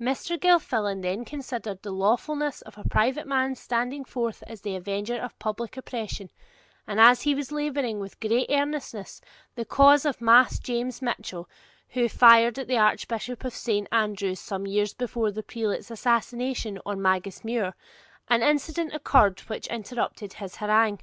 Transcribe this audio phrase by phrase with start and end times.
[0.00, 0.38] Mr.
[0.38, 5.36] Gilfillan then considered the lawfulness of a private man's standing forth as the avenger of
[5.40, 6.30] public oppression,
[6.86, 9.20] and as he was labouring with great earnestness
[9.56, 11.48] the cause of Mas James Mitchell,
[11.88, 17.02] who fired at the Archbishop of Saint Andrews some years before the prelate's assassination on
[17.02, 17.74] Magus Muir,
[18.28, 21.00] an incident occurred which interrupted his harangue.